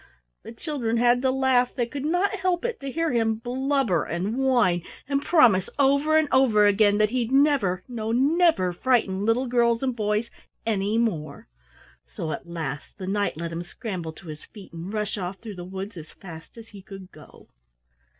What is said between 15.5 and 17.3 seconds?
the woods as fast as he could